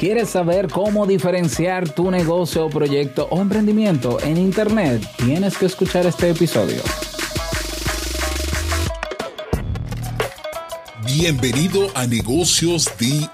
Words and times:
¿Quieres 0.00 0.30
saber 0.30 0.68
cómo 0.68 1.06
diferenciar 1.06 1.86
tu 1.90 2.10
negocio, 2.10 2.70
proyecto 2.70 3.28
o 3.30 3.42
emprendimiento 3.42 4.18
en 4.22 4.38
Internet? 4.38 5.06
Tienes 5.18 5.58
que 5.58 5.66
escuchar 5.66 6.06
este 6.06 6.30
episodio. 6.30 6.80
Bienvenido 11.04 11.88
a 11.94 12.06
Negocios 12.06 12.90
DIY. 12.98 13.28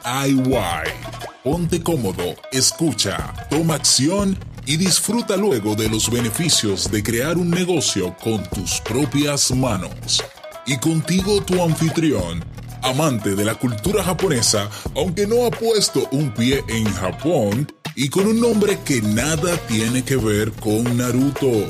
Ponte 1.45 1.81
cómodo, 1.85 2.35
escucha, 2.51 3.33
toma 3.49 3.77
acción 3.77 4.37
y 4.67 4.77
disfruta 4.77 5.37
luego 5.37 5.77
de 5.77 5.89
los 5.89 6.11
beneficios 6.11 6.91
de 6.91 7.01
crear 7.01 7.39
un 7.39 7.49
negocio 7.49 8.17
con 8.21 8.43
tus 8.51 8.81
propias 8.81 9.53
manos. 9.53 10.21
Y 10.67 10.79
contigo 10.79 11.41
tu 11.43 11.63
anfitrión, 11.63 12.45
amante 12.83 13.35
de 13.35 13.45
la 13.45 13.55
cultura 13.55 14.03
japonesa, 14.03 14.69
aunque 14.95 15.27
no 15.27 15.47
ha 15.47 15.51
puesto 15.51 16.09
un 16.13 16.33
pie 16.33 16.63
en 16.69 16.85
Japón, 16.87 17.71
y 17.95 18.09
con 18.09 18.27
un 18.27 18.41
nombre 18.41 18.79
que 18.85 19.01
nada 19.01 19.57
tiene 19.69 20.03
que 20.03 20.17
ver 20.17 20.53
con 20.53 20.97
Naruto, 20.97 21.67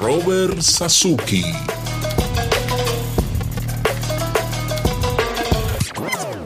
Robert 0.00 0.60
Sasuke. 0.60 1.44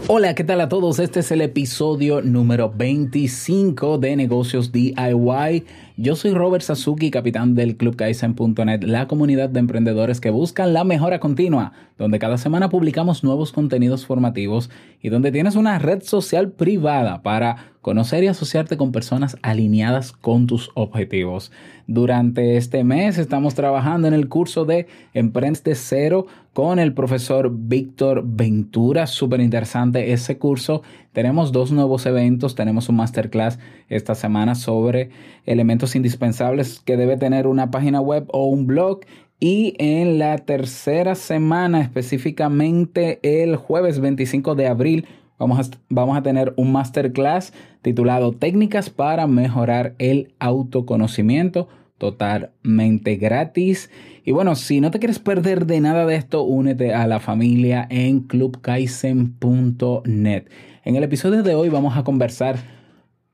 Hola, 0.08 0.36
¿qué 0.36 0.44
tal 0.44 0.60
a 0.60 0.68
todos? 0.68 1.00
Este 1.00 1.18
es 1.18 1.32
el 1.32 1.40
episodio 1.40 2.22
número 2.22 2.72
25 2.72 3.98
de 3.98 4.14
Negocios 4.14 4.70
DIY. 4.70 5.64
Yo 5.98 6.14
soy 6.14 6.34
Robert 6.34 6.62
Sasuki, 6.62 7.10
capitán 7.10 7.54
del 7.54 7.78
Club 7.78 7.96
Kaizen.net, 7.96 8.82
la 8.82 9.08
comunidad 9.08 9.48
de 9.48 9.60
emprendedores 9.60 10.20
que 10.20 10.28
buscan 10.28 10.74
la 10.74 10.84
mejora 10.84 11.20
continua, 11.20 11.72
donde 11.96 12.18
cada 12.18 12.36
semana 12.36 12.68
publicamos 12.68 13.24
nuevos 13.24 13.50
contenidos 13.50 14.04
formativos 14.04 14.68
y 15.00 15.08
donde 15.08 15.32
tienes 15.32 15.56
una 15.56 15.78
red 15.78 16.02
social 16.02 16.50
privada 16.50 17.22
para 17.22 17.72
conocer 17.80 18.24
y 18.24 18.26
asociarte 18.26 18.76
con 18.76 18.92
personas 18.92 19.38
alineadas 19.40 20.12
con 20.12 20.46
tus 20.46 20.70
objetivos. 20.74 21.50
Durante 21.86 22.58
este 22.58 22.84
mes 22.84 23.16
estamos 23.16 23.54
trabajando 23.54 24.06
en 24.06 24.12
el 24.12 24.28
curso 24.28 24.66
de 24.66 24.88
Emprende 25.14 25.60
de 25.64 25.76
Cero 25.76 26.26
con 26.52 26.78
el 26.78 26.92
profesor 26.94 27.50
Víctor 27.52 28.22
Ventura. 28.26 29.06
Súper 29.06 29.40
interesante 29.40 30.12
ese 30.12 30.36
curso. 30.36 30.82
Tenemos 31.16 31.50
dos 31.50 31.72
nuevos 31.72 32.04
eventos. 32.04 32.54
Tenemos 32.54 32.90
un 32.90 32.96
masterclass 32.96 33.58
esta 33.88 34.14
semana 34.14 34.54
sobre 34.54 35.08
elementos 35.46 35.96
indispensables 35.96 36.80
que 36.80 36.98
debe 36.98 37.16
tener 37.16 37.46
una 37.46 37.70
página 37.70 38.02
web 38.02 38.26
o 38.28 38.44
un 38.48 38.66
blog. 38.66 39.00
Y 39.40 39.74
en 39.78 40.18
la 40.18 40.36
tercera 40.36 41.14
semana, 41.14 41.80
específicamente 41.80 43.18
el 43.22 43.56
jueves 43.56 43.98
25 43.98 44.56
de 44.56 44.66
abril, 44.66 45.06
Vamos 45.38 45.58
a, 45.58 45.70
vamos 45.90 46.16
a, 46.18 46.22
tener 46.22 46.54
un 46.56 46.72
masterclass 46.72 47.52
titulado 47.82 48.32
Técnicas 48.32 48.88
para 48.88 49.26
mejorar 49.26 49.94
el 49.98 50.34
autoconocimiento 50.38 51.68
totalmente 51.98 53.16
gratis. 53.16 53.90
Y 54.24 54.32
bueno, 54.32 54.54
si 54.54 54.80
no 54.80 54.90
te 54.90 54.98
quieres 54.98 55.18
perder 55.18 55.66
de 55.66 55.80
nada 55.80 56.06
de 56.06 56.16
esto, 56.16 56.42
únete 56.42 56.94
a 56.94 57.06
la 57.06 57.20
familia 57.20 57.86
en 57.90 58.20
clubkaisen.net. 58.20 60.44
En 60.84 60.96
el 60.96 61.04
episodio 61.04 61.42
de 61.42 61.54
hoy 61.54 61.68
vamos 61.68 61.96
a 61.96 62.04
conversar 62.04 62.56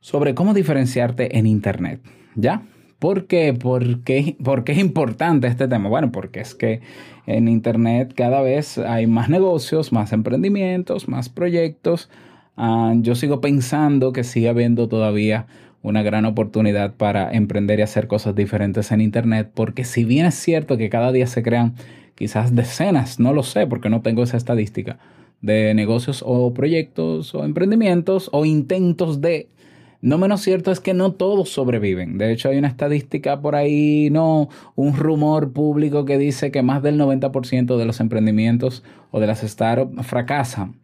sobre 0.00 0.34
cómo 0.34 0.54
diferenciarte 0.54 1.38
en 1.38 1.46
Internet. 1.46 2.00
¿Ya? 2.34 2.62
¿Por 2.98 3.26
qué? 3.26 3.52
¿Por 3.52 4.04
qué, 4.04 4.36
¿Por 4.42 4.64
qué 4.64 4.72
es 4.72 4.78
importante 4.78 5.48
este 5.48 5.66
tema? 5.66 5.88
Bueno, 5.88 6.12
porque 6.12 6.40
es 6.40 6.54
que 6.54 6.80
en 7.26 7.48
Internet 7.48 8.12
cada 8.14 8.42
vez 8.42 8.78
hay 8.78 9.06
más 9.06 9.28
negocios, 9.28 9.92
más 9.92 10.12
emprendimientos, 10.12 11.08
más 11.08 11.28
proyectos. 11.28 12.10
Ah, 12.56 12.94
yo 12.98 13.14
sigo 13.14 13.40
pensando 13.40 14.12
que 14.12 14.24
sigue 14.24 14.48
habiendo 14.48 14.88
todavía 14.88 15.46
una 15.82 16.02
gran 16.02 16.24
oportunidad 16.24 16.94
para 16.94 17.32
emprender 17.32 17.80
y 17.80 17.82
hacer 17.82 18.06
cosas 18.06 18.34
diferentes 18.34 18.92
en 18.92 19.00
Internet, 19.00 19.50
porque 19.52 19.84
si 19.84 20.04
bien 20.04 20.26
es 20.26 20.34
cierto 20.34 20.76
que 20.76 20.88
cada 20.88 21.12
día 21.12 21.26
se 21.26 21.42
crean 21.42 21.74
quizás 22.14 22.54
decenas, 22.54 23.18
no 23.18 23.32
lo 23.32 23.42
sé 23.42 23.66
porque 23.66 23.90
no 23.90 24.00
tengo 24.00 24.22
esa 24.22 24.36
estadística, 24.36 24.98
de 25.40 25.74
negocios 25.74 26.22
o 26.24 26.54
proyectos 26.54 27.34
o 27.34 27.44
emprendimientos 27.44 28.30
o 28.32 28.44
intentos 28.44 29.20
de... 29.20 29.48
No 30.00 30.18
menos 30.18 30.40
cierto 30.40 30.72
es 30.72 30.80
que 30.80 30.94
no 30.94 31.12
todos 31.12 31.50
sobreviven. 31.50 32.18
De 32.18 32.32
hecho, 32.32 32.48
hay 32.48 32.58
una 32.58 32.66
estadística 32.66 33.40
por 33.40 33.54
ahí, 33.54 34.08
no, 34.10 34.48
un 34.74 34.96
rumor 34.96 35.52
público 35.52 36.04
que 36.04 36.18
dice 36.18 36.50
que 36.50 36.62
más 36.62 36.82
del 36.82 36.98
90% 36.98 37.76
de 37.76 37.84
los 37.84 38.00
emprendimientos 38.00 38.82
o 39.12 39.20
de 39.20 39.28
las 39.28 39.42
startups 39.42 40.04
fracasan. 40.04 40.74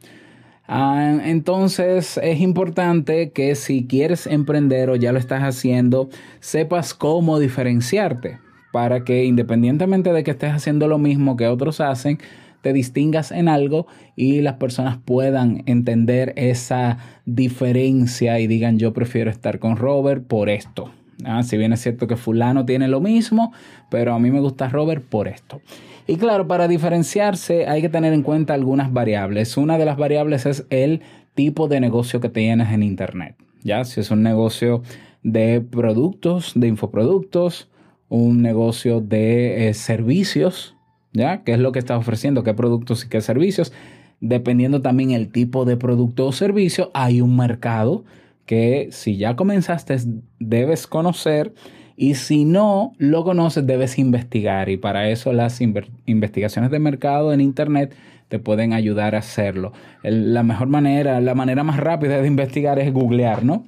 Ah, 0.71 1.19
entonces 1.25 2.21
es 2.23 2.41
importante 2.41 3.33
que 3.33 3.55
si 3.55 3.87
quieres 3.87 4.27
emprender 4.27 4.91
o 4.91 4.97
ya 4.97 5.13
lo 5.13 5.19
estás 5.19 5.43
haciendo, 5.43 6.11
sepas 6.41 6.93
cómo 6.93 7.39
diferenciarte 7.39 8.39
para 8.71 9.03
que 9.03 9.25
independientemente 9.25 10.13
de 10.13 10.23
que 10.25 10.33
estés 10.33 10.53
haciendo 10.53 10.87
lo 10.87 10.99
mismo 10.99 11.39
que 11.39 11.47
otros 11.47 11.81
hacen, 11.81 12.19
te 12.61 12.75
distingas 12.75 13.33
en 13.33 13.49
algo 13.49 13.87
y 14.15 14.43
las 14.43 14.57
personas 14.57 14.99
puedan 14.99 15.63
entender 15.65 16.35
esa 16.37 16.99
diferencia 17.25 18.39
y 18.39 18.47
digan 18.47 18.79
yo 18.79 18.93
prefiero 18.93 19.31
estar 19.31 19.59
con 19.61 19.77
Robert 19.77 20.27
por 20.27 20.51
esto. 20.51 20.93
Ah, 21.25 21.43
si 21.43 21.57
bien 21.57 21.73
es 21.73 21.81
cierto 21.81 22.07
que 22.07 22.17
fulano 22.17 22.65
tiene 22.65 22.89
lo 22.89 23.01
mismo, 23.01 23.53
pero 23.91 24.15
a 24.15 24.19
mí 24.19 24.31
me 24.31 24.41
gusta 24.41 24.69
Robert 24.69 25.05
por 25.05 25.29
esto. 25.29 25.61
Y 26.07 26.17
claro, 26.17 26.47
para 26.47 26.69
diferenciarse 26.69 27.67
hay 27.67 27.83
que 27.83 27.89
tener 27.89 28.13
en 28.13 28.23
cuenta 28.23 28.55
algunas 28.55 28.93
variables. 28.93 29.57
Una 29.57 29.77
de 29.79 29.85
las 29.85 29.97
variables 29.97 30.47
es 30.47 30.67
el 30.71 31.03
tipo 31.35 31.69
de 31.69 31.81
negocio 31.81 32.21
que 32.21 32.29
tienes 32.29 32.73
en 32.73 32.83
Internet. 32.83 33.37
Ya, 33.63 33.85
si 33.85 34.01
es 34.01 34.11
un 34.11 34.23
negocio 34.23 34.83
de 35.23 35.61
productos, 35.61 36.53
de 36.55 36.69
infoproductos, 36.69 37.69
un 38.09 38.41
negocio 38.41 39.01
de 39.01 39.69
eh, 39.69 39.75
servicios, 39.75 40.77
¿ya? 41.13 41.43
¿Qué 41.43 41.53
es 41.53 41.59
lo 41.59 41.73
que 41.73 41.79
estás 41.79 41.99
ofreciendo? 41.99 42.43
¿Qué 42.43 42.55
productos 42.55 43.05
y 43.05 43.09
qué 43.09 43.21
servicios? 43.21 43.73
Dependiendo 44.21 44.81
también 44.81 45.11
el 45.11 45.31
tipo 45.31 45.65
de 45.65 45.77
producto 45.77 46.27
o 46.27 46.33
servicio, 46.33 46.91
hay 46.95 47.21
un 47.21 47.37
mercado 47.37 48.05
que 48.49 48.89
si 48.93 49.19
ya 49.19 49.37
comenzaste 49.37 49.95
debes 50.41 50.87
conocer 50.87 51.53
y 51.99 52.15
si 52.15 52.47
no 52.47 52.95
lo 52.97 53.23
conoces, 53.23 53.67
debes 53.67 53.99
investigar. 53.99 54.71
Y 54.71 54.79
para 54.79 55.11
eso 55.11 55.35
las 55.35 55.61
investigaciones 55.61 56.71
de 56.71 56.79
mercado 56.79 57.35
en 57.35 57.43
Internet 57.43 57.95
te 58.29 58.39
pueden 58.39 58.73
ayudar 58.73 59.15
a 59.15 59.19
hacerlo. 59.19 59.75
la 60.03 60.43
mejor 60.43 60.69
manera, 60.69 61.21
la 61.21 61.35
manera 61.35 61.63
más 61.63 61.77
rápida 61.77 62.23
de 62.23 62.27
investigar 62.27 62.79
es 62.79 62.91
googlear, 62.91 63.45
¿no? 63.45 63.67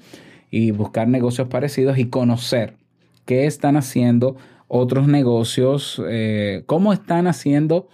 Y 0.51 0.71
buscar 0.71 1.09
negocios 1.09 1.49
parecidos 1.49 1.99
y 1.99 2.07
conocer 2.07 2.73
qué 3.27 3.45
están 3.45 3.77
haciendo 3.77 4.37
otros 4.67 5.09
negocios, 5.09 6.01
eh, 6.09 6.63
cómo 6.65 6.95
están 6.95 7.27
haciendo 7.27 7.87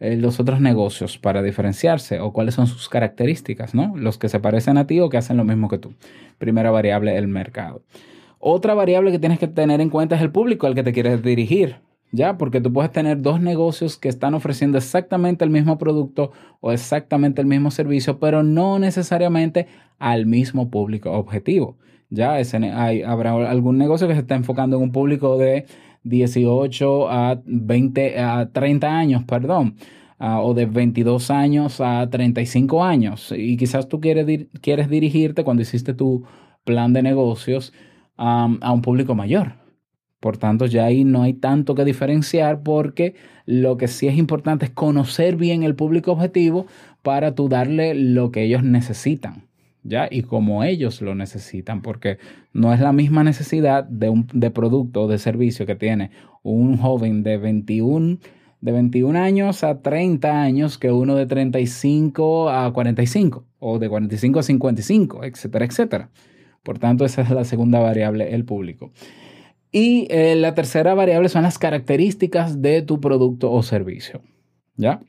eh, 0.00 0.16
los 0.16 0.38
otros 0.38 0.60
negocios 0.60 1.18
para 1.18 1.42
diferenciarse 1.42 2.20
o 2.20 2.32
cuáles 2.32 2.54
son 2.54 2.66
sus 2.66 2.88
características, 2.88 3.74
¿no? 3.74 3.96
Los 3.96 4.16
que 4.16 4.28
se 4.28 4.38
parecen 4.38 4.78
a 4.78 4.86
ti 4.86 5.00
o 5.00 5.08
que 5.08 5.16
hacen 5.16 5.36
lo 5.36 5.44
mismo 5.44 5.68
que 5.68 5.78
tú. 5.78 5.94
Primera 6.38 6.70
variable, 6.70 7.16
el 7.16 7.26
mercado. 7.26 7.82
Otra 8.38 8.74
variable 8.74 9.10
que 9.10 9.18
tienes 9.18 9.40
que 9.40 9.48
tener 9.48 9.80
en 9.80 9.90
cuenta 9.90 10.14
es 10.14 10.22
el 10.22 10.30
público 10.30 10.68
al 10.68 10.76
que 10.76 10.84
te 10.84 10.92
quieres 10.92 11.20
dirigir, 11.22 11.76
¿ya? 12.12 12.38
Porque 12.38 12.60
tú 12.60 12.72
puedes 12.72 12.92
tener 12.92 13.20
dos 13.20 13.40
negocios 13.40 13.96
que 13.96 14.08
están 14.08 14.34
ofreciendo 14.34 14.78
exactamente 14.78 15.44
el 15.44 15.50
mismo 15.50 15.78
producto 15.78 16.30
o 16.60 16.70
exactamente 16.70 17.40
el 17.40 17.48
mismo 17.48 17.72
servicio, 17.72 18.20
pero 18.20 18.44
no 18.44 18.78
necesariamente 18.78 19.66
al 19.98 20.26
mismo 20.26 20.70
público 20.70 21.10
objetivo. 21.10 21.76
Ya 22.10 22.38
Ese, 22.38 22.56
hay, 22.56 23.02
habrá 23.02 23.32
algún 23.50 23.76
negocio 23.76 24.08
que 24.08 24.14
se 24.14 24.20
está 24.20 24.34
enfocando 24.34 24.76
en 24.76 24.84
un 24.84 24.92
público 24.92 25.36
de 25.36 25.66
18 26.04 27.10
a 27.10 27.40
20 27.44 28.18
a 28.18 28.50
30 28.52 28.98
años, 28.98 29.24
perdón. 29.24 29.76
o 30.18 30.52
de 30.54 30.66
22 30.66 31.30
años 31.30 31.80
a 31.80 32.08
35 32.10 32.84
años. 32.84 33.32
Y 33.36 33.56
quizás 33.56 33.88
tú 33.88 34.00
quieres, 34.00 34.46
quieres 34.60 34.88
dirigirte 34.88 35.44
cuando 35.44 35.62
hiciste 35.62 35.94
tu 35.94 36.24
plan 36.64 36.92
de 36.92 37.02
negocios 37.02 37.72
a 38.16 38.72
un 38.72 38.82
público 38.82 39.14
mayor. 39.14 39.54
Por 40.20 40.36
tanto, 40.36 40.66
ya 40.66 40.84
ahí 40.86 41.04
no 41.04 41.22
hay 41.22 41.34
tanto 41.34 41.74
que 41.76 41.84
diferenciar 41.84 42.62
porque 42.62 43.14
lo 43.46 43.76
que 43.76 43.86
sí 43.86 44.08
es 44.08 44.18
importante 44.18 44.64
es 44.64 44.72
conocer 44.72 45.36
bien 45.36 45.62
el 45.62 45.76
público 45.76 46.12
objetivo 46.12 46.66
para 47.02 47.34
tú 47.34 47.48
darle 47.48 47.94
lo 47.94 48.32
que 48.32 48.42
ellos 48.42 48.64
necesitan, 48.64 49.47
¿ya? 49.88 50.08
Y 50.10 50.22
como 50.22 50.62
ellos 50.64 51.00
lo 51.02 51.14
necesitan, 51.14 51.82
porque 51.82 52.18
no 52.52 52.72
es 52.72 52.80
la 52.80 52.92
misma 52.92 53.24
necesidad 53.24 53.84
de 53.84 54.08
un 54.08 54.26
de 54.32 54.50
producto 54.50 55.04
o 55.04 55.08
de 55.08 55.18
servicio 55.18 55.66
que 55.66 55.74
tiene 55.74 56.10
un 56.42 56.76
joven 56.76 57.22
de 57.22 57.38
21, 57.38 58.18
de 58.60 58.72
21 58.72 59.18
años 59.18 59.64
a 59.64 59.80
30 59.80 60.42
años 60.42 60.78
que 60.78 60.92
uno 60.92 61.14
de 61.14 61.26
35 61.26 62.50
a 62.50 62.72
45 62.72 63.44
o 63.58 63.78
de 63.78 63.88
45 63.88 64.38
a 64.38 64.42
55, 64.42 65.24
etcétera, 65.24 65.64
etcétera. 65.64 66.10
Por 66.62 66.78
tanto, 66.78 67.04
esa 67.04 67.22
es 67.22 67.30
la 67.30 67.44
segunda 67.44 67.80
variable, 67.80 68.34
el 68.34 68.44
público. 68.44 68.92
Y 69.70 70.06
eh, 70.10 70.34
la 70.36 70.54
tercera 70.54 70.94
variable 70.94 71.28
son 71.28 71.42
las 71.42 71.58
características 71.58 72.62
de 72.62 72.82
tu 72.82 73.00
producto 73.00 73.50
o 73.50 73.62
servicio. 73.62 74.22
¿Ya? 74.76 75.00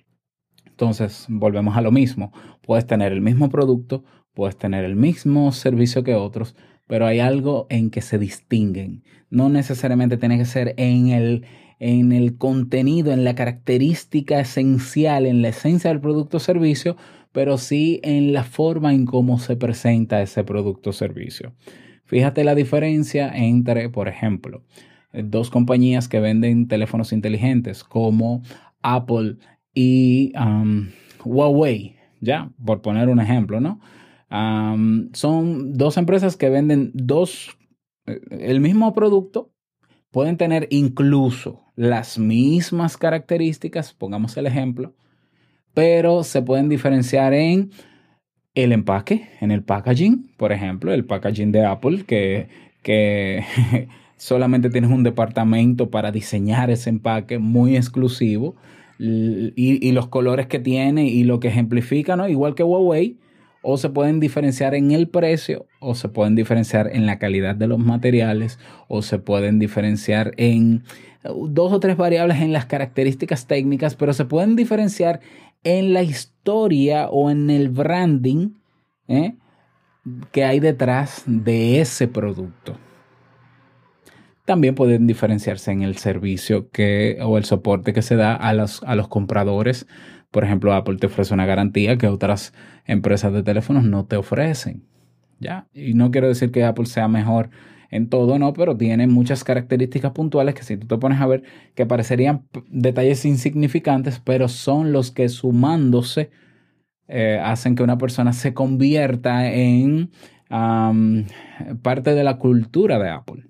Entonces, 0.79 1.25
volvemos 1.27 1.75
a 1.75 1.81
lo 1.81 1.91
mismo. 1.91 2.31
Puedes 2.61 2.85
tener 2.85 3.11
el 3.11 3.21
mismo 3.21 3.49
producto, 3.49 4.03
puedes 4.39 4.57
tener 4.57 4.85
el 4.85 4.95
mismo 4.95 5.51
servicio 5.51 6.01
que 6.05 6.15
otros, 6.15 6.55
pero 6.87 7.05
hay 7.05 7.19
algo 7.19 7.67
en 7.69 7.89
que 7.89 8.01
se 8.01 8.17
distinguen. 8.17 9.03
No 9.29 9.49
necesariamente 9.49 10.15
tiene 10.15 10.37
que 10.37 10.45
ser 10.45 10.75
en 10.77 11.09
el, 11.09 11.45
en 11.77 12.13
el 12.13 12.37
contenido, 12.37 13.11
en 13.11 13.25
la 13.25 13.35
característica 13.35 14.39
esencial, 14.39 15.25
en 15.25 15.41
la 15.41 15.49
esencia 15.49 15.89
del 15.89 15.99
producto 15.99 16.37
o 16.37 16.39
servicio, 16.39 16.95
pero 17.33 17.57
sí 17.57 17.99
en 18.01 18.31
la 18.31 18.45
forma 18.45 18.93
en 18.93 19.05
cómo 19.05 19.39
se 19.39 19.57
presenta 19.57 20.21
ese 20.21 20.45
producto 20.45 20.91
o 20.91 20.93
servicio. 20.93 21.53
Fíjate 22.05 22.45
la 22.45 22.55
diferencia 22.55 23.29
entre, 23.35 23.89
por 23.89 24.07
ejemplo, 24.07 24.63
dos 25.11 25.49
compañías 25.49 26.07
que 26.07 26.21
venden 26.21 26.69
teléfonos 26.69 27.11
inteligentes 27.11 27.83
como 27.83 28.41
Apple 28.83 29.35
y 29.73 30.31
um, 30.37 30.87
Huawei, 31.25 31.97
ya, 32.21 32.53
por 32.65 32.81
poner 32.81 33.09
un 33.09 33.19
ejemplo, 33.19 33.59
¿no? 33.59 33.81
Son 34.29 35.73
dos 35.73 35.97
empresas 35.97 36.37
que 36.37 36.49
venden 36.49 36.91
dos, 36.93 37.57
eh, 38.05 38.19
el 38.31 38.59
mismo 38.59 38.93
producto, 38.93 39.51
pueden 40.11 40.37
tener 40.37 40.67
incluso 40.69 41.61
las 41.75 42.19
mismas 42.19 42.97
características, 42.97 43.93
pongamos 43.93 44.37
el 44.37 44.47
ejemplo, 44.47 44.93
pero 45.73 46.23
se 46.23 46.41
pueden 46.41 46.69
diferenciar 46.69 47.33
en 47.33 47.71
el 48.53 48.71
empaque, 48.71 49.29
en 49.41 49.51
el 49.51 49.63
packaging, 49.63 50.31
por 50.37 50.51
ejemplo, 50.51 50.93
el 50.93 51.05
packaging 51.05 51.51
de 51.51 51.65
Apple, 51.65 52.03
que, 52.05 52.49
que 52.83 53.43
solamente 54.17 54.69
tienes 54.69 54.91
un 54.91 55.03
departamento 55.03 55.89
para 55.89 56.11
diseñar 56.11 56.69
ese 56.69 56.89
empaque 56.89 57.39
muy 57.39 57.77
exclusivo 57.77 58.55
y, 58.99 59.91
los 59.93 60.07
colores 60.07 60.47
que 60.47 60.59
tiene 60.59 61.07
y 61.07 61.23
lo 61.23 61.39
que 61.39 61.47
ejemplifica, 61.47 62.15
¿no? 62.17 62.27
Igual 62.27 62.53
que 62.53 62.63
Huawei, 62.63 63.17
o 63.61 63.77
se 63.77 63.89
pueden 63.89 64.19
diferenciar 64.19 64.75
en 64.75 64.91
el 64.91 65.09
precio, 65.09 65.65
o 65.79 65.95
se 65.95 66.09
pueden 66.09 66.35
diferenciar 66.35 66.89
en 66.93 67.05
la 67.05 67.19
calidad 67.19 67.55
de 67.55 67.67
los 67.67 67.79
materiales, 67.79 68.59
o 68.87 69.01
se 69.01 69.19
pueden 69.19 69.59
diferenciar 69.59 70.33
en 70.37 70.83
dos 71.23 71.73
o 71.73 71.79
tres 71.79 71.97
variables 71.97 72.41
en 72.41 72.53
las 72.53 72.65
características 72.65 73.47
técnicas, 73.47 73.95
pero 73.95 74.13
se 74.13 74.25
pueden 74.25 74.55
diferenciar 74.55 75.19
en 75.63 75.93
la 75.93 76.03
historia 76.03 77.09
o 77.09 77.29
en 77.29 77.49
el 77.49 77.69
branding 77.69 78.53
¿eh? 79.07 79.35
que 80.31 80.45
hay 80.45 80.59
detrás 80.59 81.23
de 81.25 81.81
ese 81.81 82.07
producto. 82.07 82.77
También 84.49 84.73
pueden 84.73 85.05
diferenciarse 85.05 85.71
en 85.71 85.83
el 85.83 85.97
servicio 85.97 86.71
que, 86.71 87.19
o 87.21 87.37
el 87.37 87.45
soporte 87.45 87.93
que 87.93 88.01
se 88.01 88.15
da 88.15 88.33
a 88.33 88.51
los, 88.55 88.81
a 88.81 88.95
los 88.95 89.07
compradores. 89.07 89.85
Por 90.31 90.43
ejemplo, 90.43 90.73
Apple 90.73 90.97
te 90.97 91.05
ofrece 91.05 91.35
una 91.35 91.45
garantía 91.45 91.99
que 91.99 92.07
otras 92.07 92.55
empresas 92.85 93.31
de 93.31 93.43
teléfonos 93.43 93.83
no 93.83 94.07
te 94.07 94.15
ofrecen. 94.15 94.87
¿ya? 95.37 95.67
Y 95.71 95.93
no 95.93 96.09
quiero 96.09 96.29
decir 96.29 96.49
que 96.49 96.63
Apple 96.63 96.87
sea 96.87 97.07
mejor 97.07 97.51
en 97.91 98.09
todo, 98.09 98.39
no, 98.39 98.51
pero 98.53 98.75
tiene 98.75 99.05
muchas 99.05 99.43
características 99.43 100.13
puntuales 100.13 100.55
que 100.55 100.63
si 100.63 100.77
tú 100.77 100.87
te 100.87 100.97
pones 100.97 101.21
a 101.21 101.27
ver 101.27 101.43
que 101.75 101.85
parecerían 101.85 102.47
detalles 102.71 103.25
insignificantes, 103.25 104.19
pero 104.19 104.47
son 104.47 104.91
los 104.91 105.11
que 105.11 105.29
sumándose 105.29 106.31
eh, 107.07 107.39
hacen 107.39 107.75
que 107.75 107.83
una 107.83 107.99
persona 107.99 108.33
se 108.33 108.55
convierta 108.55 109.53
en 109.53 110.09
parte 111.83 112.15
de 112.15 112.23
la 112.23 112.39
cultura 112.39 112.97
de 112.97 113.09
Apple. 113.11 113.48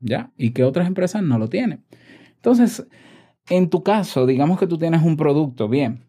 ¿Ya? 0.00 0.32
Y 0.36 0.50
que 0.50 0.64
otras 0.64 0.86
empresas 0.86 1.22
no 1.22 1.38
lo 1.38 1.48
tienen. 1.48 1.84
Entonces, 2.36 2.86
en 3.48 3.70
tu 3.70 3.82
caso, 3.82 4.26
digamos 4.26 4.58
que 4.58 4.66
tú 4.66 4.78
tienes 4.78 5.02
un 5.02 5.16
producto, 5.16 5.68
bien, 5.68 6.04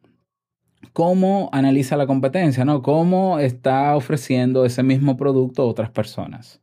¿cómo 0.94 1.50
analiza 1.52 1.98
la 1.98 2.08
competencia? 2.08 2.66
¿no? 2.66 2.82
¿Cómo 2.82 3.40
está 3.40 3.96
ofreciendo 3.96 4.66
ese 4.66 4.84
mismo 4.84 5.18
producto 5.18 5.64
a 5.64 5.66
otras 5.66 5.90
personas? 5.90 6.62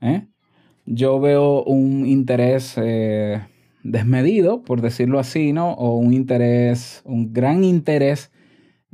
¿Eh? 0.00 0.26
Yo 0.86 1.18
veo 1.20 1.62
un 1.64 2.06
interés 2.06 2.74
eh, 2.76 3.40
desmedido, 3.82 4.62
por 4.62 4.82
decirlo 4.82 5.18
así, 5.18 5.52
¿no? 5.52 5.72
O 5.72 5.96
un 5.96 6.12
interés, 6.12 7.02
un 7.04 7.32
gran 7.32 7.64
interés 7.64 8.30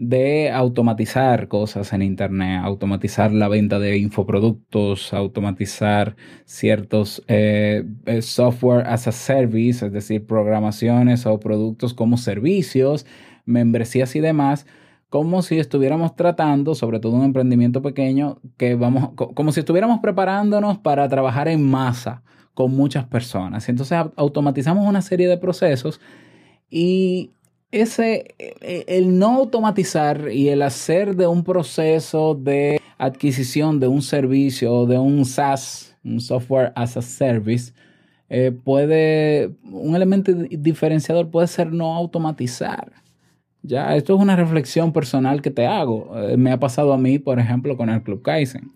de 0.01 0.51
automatizar 0.51 1.47
cosas 1.49 1.93
en 1.93 2.01
Internet, 2.01 2.63
automatizar 2.65 3.33
la 3.33 3.49
venta 3.49 3.79
de 3.79 3.99
infoproductos, 3.99 5.13
automatizar 5.13 6.17
ciertos 6.47 7.23
eh, 7.29 7.85
eh, 8.07 8.23
software 8.23 8.87
as 8.87 9.07
a 9.09 9.13
service, 9.13 9.85
es 9.85 9.93
decir, 9.93 10.25
programaciones 10.25 11.27
o 11.27 11.39
productos 11.39 11.93
como 11.93 12.17
servicios, 12.17 13.05
membresías 13.45 14.17
y 14.17 14.21
demás, 14.21 14.67
como 15.11 15.43
si 15.43 15.59
estuviéramos 15.59 16.17
tratando, 16.17 16.75
sobre 16.75 16.99
todo 16.99 17.13
un 17.13 17.25
emprendimiento 17.25 17.83
pequeño, 17.83 18.39
que 18.57 18.77
vamos, 18.77 19.11
como 19.15 19.53
si 19.53 19.61
estuviéramos 19.61 20.01
preparándonos 20.01 20.79
para 20.79 21.07
trabajar 21.11 21.47
en 21.47 21.63
masa 21.63 22.23
con 22.55 22.75
muchas 22.75 23.05
personas. 23.05 23.69
Entonces 23.69 23.99
automatizamos 24.17 24.89
una 24.89 25.03
serie 25.03 25.29
de 25.29 25.37
procesos 25.37 26.01
y 26.71 27.33
ese, 27.73 28.35
e, 28.39 28.85
el 28.89 29.19
no 29.19 29.37
automatizar 29.37 30.31
y 30.33 30.49
el 30.49 30.63
hacer 30.63 31.17
de 31.17 31.27
un 31.27 31.45
proceso 31.45 32.35
de 32.35 32.81
adquisición 32.99 33.81
de 33.81 33.89
un 33.89 34.03
servicio 34.03 34.73
o 34.73 34.87
de 34.87 34.99
un 34.99 35.25
SaaS, 35.25 35.97
un 36.05 36.21
software 36.21 36.73
as 36.75 36.97
a 36.97 37.03
service, 37.03 37.73
eh, 38.29 38.53
puede, 38.53 39.51
un 39.65 39.97
elemento 39.97 40.33
diferenciador 40.33 41.31
puede 41.31 41.47
ser 41.47 41.73
no 41.73 41.97
automatizar. 41.97 42.93
Ya, 43.63 43.95
esto 43.97 44.15
es 44.15 44.21
una 44.21 44.37
reflexión 44.37 44.93
personal 44.93 45.43
que 45.43 45.51
te 45.51 45.67
hago. 45.67 46.11
Eh, 46.17 46.37
me 46.37 46.53
ha 46.53 46.59
pasado 46.59 46.93
a 46.93 46.99
mí, 46.99 47.19
por 47.19 47.39
ejemplo, 47.39 47.77
con 47.77 47.91
el 47.91 48.03
Club 48.03 48.23
Kaizen. 48.23 48.71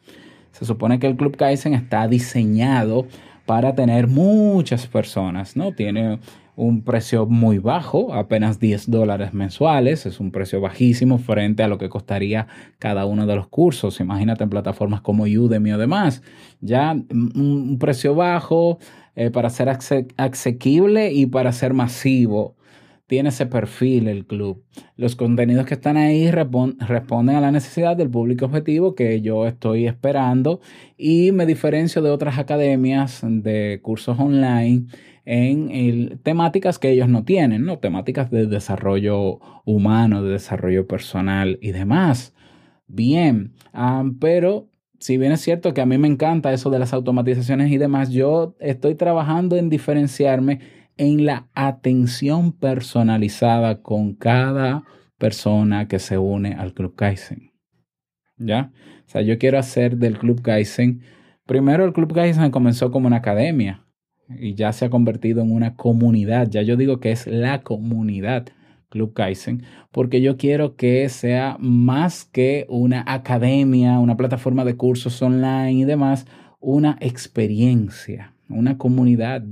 Se 0.52 0.64
supone 0.64 0.98
que 0.98 1.06
el 1.06 1.16
Club 1.16 1.36
Kaizen 1.36 1.74
está 1.74 2.06
diseñado 2.08 3.06
para 3.46 3.74
tener 3.74 4.08
muchas 4.08 4.86
personas, 4.86 5.56
¿no? 5.56 5.72
Tiene 5.72 6.18
un 6.56 6.82
precio 6.82 7.26
muy 7.26 7.58
bajo, 7.58 8.14
apenas 8.14 8.60
10 8.60 8.90
dólares 8.90 9.34
mensuales, 9.34 10.06
es 10.06 10.20
un 10.20 10.30
precio 10.30 10.60
bajísimo 10.60 11.18
frente 11.18 11.62
a 11.62 11.68
lo 11.68 11.78
que 11.78 11.88
costaría 11.88 12.46
cada 12.78 13.06
uno 13.06 13.26
de 13.26 13.34
los 13.34 13.48
cursos. 13.48 14.00
Imagínate 14.00 14.44
en 14.44 14.50
plataformas 14.50 15.00
como 15.00 15.24
Udemy 15.24 15.72
o 15.72 15.78
demás, 15.78 16.22
ya 16.60 16.92
un, 16.92 17.78
precio 17.78 18.14
bajo 18.14 18.78
eh, 19.16 19.30
para 19.30 19.50
ser 19.50 19.68
asequible 20.16 21.12
y 21.12 21.26
para 21.26 21.52
ser 21.52 21.74
masivo. 21.74 22.56
Tiene 23.06 23.28
ese 23.28 23.44
perfil 23.44 24.08
el 24.08 24.24
club. 24.24 24.64
Los 24.96 25.14
contenidos 25.14 25.66
que 25.66 25.74
están 25.74 25.98
ahí 25.98 26.30
responden 26.30 27.36
a 27.36 27.40
la 27.40 27.52
necesidad 27.52 27.96
del 27.96 28.08
público 28.08 28.46
objetivo 28.46 28.94
que 28.94 29.20
yo 29.20 29.46
estoy 29.46 29.86
esperando 29.86 30.60
y 30.96 31.30
me 31.32 31.44
diferencio 31.44 32.00
de 32.00 32.10
otras 32.10 32.38
academias 32.38 33.20
de 33.22 33.80
cursos 33.82 34.18
online 34.18 34.86
en 35.26 36.18
temáticas 36.22 36.78
que 36.78 36.90
ellos 36.90 37.08
no 37.08 37.24
tienen, 37.24 37.64
¿no? 37.64 37.78
Temáticas 37.78 38.30
de 38.30 38.46
desarrollo 38.46 39.40
humano, 39.64 40.22
de 40.22 40.32
desarrollo 40.32 40.86
personal 40.86 41.58
y 41.62 41.72
demás. 41.72 42.34
Bien, 42.86 43.54
pero 44.20 44.68
si 44.98 45.16
bien 45.16 45.32
es 45.32 45.40
cierto 45.40 45.72
que 45.72 45.80
a 45.80 45.86
mí 45.86 45.96
me 45.96 46.08
encanta 46.08 46.52
eso 46.52 46.68
de 46.70 46.78
las 46.78 46.92
automatizaciones 46.92 47.72
y 47.72 47.78
demás, 47.78 48.10
yo 48.10 48.54
estoy 48.60 48.94
trabajando 48.94 49.56
en 49.56 49.70
diferenciarme 49.70 50.60
en 50.96 51.24
la 51.24 51.48
atención 51.54 52.52
personalizada 52.52 53.82
con 53.82 54.14
cada 54.14 54.84
persona 55.18 55.88
que 55.88 55.98
se 55.98 56.18
une 56.18 56.52
al 56.54 56.74
Club 56.74 56.94
Kaizen. 56.94 57.52
¿Ya? 58.36 58.72
O 59.06 59.08
sea, 59.08 59.22
yo 59.22 59.38
quiero 59.38 59.58
hacer 59.58 59.96
del 59.96 60.18
Club 60.18 60.42
Kaizen. 60.42 61.00
Primero, 61.46 61.84
el 61.84 61.92
Club 61.92 62.12
Kaizen 62.12 62.50
comenzó 62.50 62.90
como 62.90 63.06
una 63.06 63.16
academia 63.16 63.83
y 64.28 64.54
ya 64.54 64.72
se 64.72 64.86
ha 64.86 64.90
convertido 64.90 65.42
en 65.42 65.52
una 65.52 65.76
comunidad. 65.76 66.48
Ya 66.48 66.62
yo 66.62 66.76
digo 66.76 67.00
que 67.00 67.12
es 67.12 67.26
la 67.26 67.62
comunidad 67.62 68.46
Club 68.94 69.12
Kaizen, 69.12 69.64
porque 69.90 70.20
yo 70.20 70.36
quiero 70.36 70.76
que 70.76 71.08
sea 71.08 71.56
más 71.58 72.24
que 72.24 72.64
una 72.68 73.04
academia, 73.06 73.98
una 73.98 74.16
plataforma 74.16 74.64
de 74.64 74.76
cursos 74.76 75.20
online 75.20 75.72
y 75.72 75.84
demás, 75.84 76.26
una 76.60 76.96
experiencia, 77.00 78.34
una 78.48 78.78
comunidad 78.78 79.42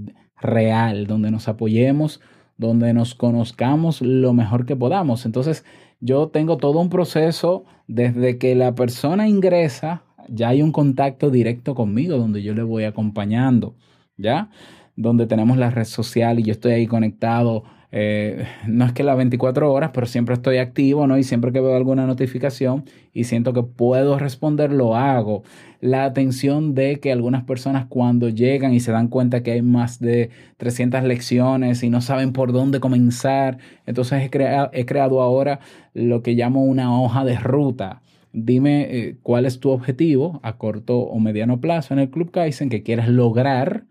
real 0.40 1.08
donde 1.08 1.32
nos 1.32 1.48
apoyemos, 1.48 2.20
donde 2.56 2.94
nos 2.94 3.16
conozcamos 3.16 4.00
lo 4.00 4.32
mejor 4.32 4.64
que 4.64 4.76
podamos. 4.76 5.26
Entonces, 5.26 5.64
yo 6.00 6.28
tengo 6.28 6.56
todo 6.56 6.80
un 6.80 6.88
proceso 6.88 7.64
desde 7.88 8.38
que 8.38 8.54
la 8.54 8.76
persona 8.76 9.28
ingresa, 9.28 10.04
ya 10.28 10.50
hay 10.50 10.62
un 10.62 10.70
contacto 10.70 11.30
directo 11.30 11.74
conmigo 11.74 12.16
donde 12.16 12.42
yo 12.42 12.54
le 12.54 12.62
voy 12.62 12.84
acompañando. 12.84 13.74
¿Ya? 14.22 14.48
Donde 14.96 15.26
tenemos 15.26 15.56
la 15.58 15.70
red 15.70 15.84
social 15.84 16.38
y 16.40 16.44
yo 16.44 16.52
estoy 16.52 16.72
ahí 16.72 16.86
conectado. 16.86 17.64
Eh, 17.94 18.46
no 18.66 18.86
es 18.86 18.92
que 18.92 19.02
las 19.02 19.18
24 19.18 19.70
horas, 19.70 19.90
pero 19.92 20.06
siempre 20.06 20.34
estoy 20.34 20.56
activo, 20.56 21.06
¿no? 21.06 21.18
Y 21.18 21.24
siempre 21.24 21.52
que 21.52 21.60
veo 21.60 21.76
alguna 21.76 22.06
notificación 22.06 22.84
y 23.12 23.24
siento 23.24 23.52
que 23.52 23.62
puedo 23.62 24.18
responder, 24.18 24.72
lo 24.72 24.96
hago. 24.96 25.42
La 25.80 26.04
atención 26.04 26.74
de 26.74 27.00
que 27.00 27.12
algunas 27.12 27.44
personas 27.44 27.86
cuando 27.86 28.30
llegan 28.30 28.72
y 28.72 28.80
se 28.80 28.92
dan 28.92 29.08
cuenta 29.08 29.42
que 29.42 29.52
hay 29.52 29.62
más 29.62 30.00
de 30.00 30.30
300 30.56 31.02
lecciones 31.02 31.82
y 31.82 31.90
no 31.90 32.00
saben 32.00 32.32
por 32.32 32.52
dónde 32.52 32.80
comenzar, 32.80 33.58
entonces 33.84 34.22
he, 34.22 34.30
he 34.72 34.86
creado 34.86 35.20
ahora 35.20 35.60
lo 35.92 36.22
que 36.22 36.32
llamo 36.32 36.64
una 36.64 36.98
hoja 36.98 37.24
de 37.24 37.36
ruta 37.38 38.00
dime 38.32 38.86
eh, 38.90 39.16
cuál 39.22 39.44
es 39.44 39.60
tu 39.60 39.70
objetivo 39.70 40.40
a 40.42 40.56
corto 40.56 40.98
o 40.98 41.18
mediano 41.20 41.60
plazo 41.60 41.92
en 41.94 42.00
el 42.00 42.10
Club 42.10 42.30
Kaizen 42.30 42.70
que 42.70 42.82
quieras 42.82 43.08
lograr 43.08 43.84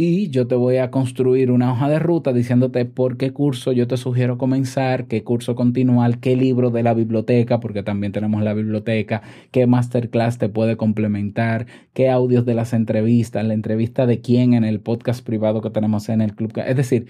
y 0.00 0.30
yo 0.30 0.46
te 0.46 0.54
voy 0.54 0.76
a 0.76 0.92
construir 0.92 1.50
una 1.50 1.72
hoja 1.72 1.88
de 1.88 1.98
ruta 1.98 2.32
diciéndote 2.32 2.84
por 2.84 3.16
qué 3.16 3.32
curso 3.32 3.72
yo 3.72 3.88
te 3.88 3.96
sugiero 3.96 4.38
comenzar, 4.38 5.08
qué 5.08 5.24
curso 5.24 5.56
continuar, 5.56 6.20
qué 6.20 6.36
libro 6.36 6.70
de 6.70 6.84
la 6.84 6.94
biblioteca, 6.94 7.58
porque 7.58 7.82
también 7.82 8.12
tenemos 8.12 8.44
la 8.44 8.54
biblioteca, 8.54 9.22
qué 9.50 9.66
masterclass 9.66 10.38
te 10.38 10.48
puede 10.48 10.76
complementar, 10.76 11.66
qué 11.94 12.10
audios 12.10 12.46
de 12.46 12.54
las 12.54 12.74
entrevistas, 12.74 13.44
la 13.44 13.54
entrevista 13.54 14.06
de 14.06 14.20
quién 14.20 14.54
en 14.54 14.62
el 14.62 14.78
podcast 14.78 15.26
privado 15.26 15.62
que 15.62 15.70
tenemos 15.70 16.08
en 16.08 16.20
el 16.20 16.36
club. 16.36 16.52
Es 16.64 16.76
decir, 16.76 17.08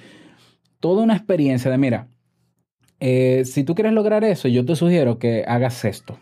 toda 0.81 1.03
una 1.03 1.15
experiencia 1.15 1.71
de, 1.71 1.77
mira, 1.77 2.09
eh, 3.01 3.43
si 3.45 3.65
tú 3.65 3.75
quieres 3.75 3.93
lograr 3.93 4.25
eso, 4.25 4.49
yo 4.49 4.65
te 4.65 4.75
sugiero 4.77 5.19
que 5.19 5.45
hagas 5.47 5.85
esto. 5.85 6.19